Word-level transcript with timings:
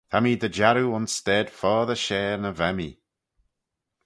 Ta 0.09 0.17
mee 0.21 0.39
dy 0.41 0.49
jarroo 0.57 0.95
ayns 0.95 1.13
stayd 1.19 1.47
foddey 1.59 2.01
share 2.05 2.37
na 2.39 2.51
va 2.59 2.69
mee. 2.77 2.97